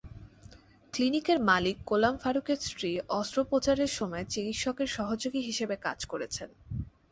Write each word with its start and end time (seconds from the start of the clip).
ক্লিনিকের 0.93 1.39
মালিক 1.41 1.77
গোলাম 1.85 2.15
ফারুকের 2.17 2.59
স্ত্রী 2.61 2.89
অস্ত্রোপচারের 3.09 3.91
সময় 3.91 4.25
চিকিৎসকের 4.25 4.87
সহযোগী 4.87 5.41
হিসেবে 5.41 5.75
কাজ 5.77 5.99
করছেন। 6.05 6.49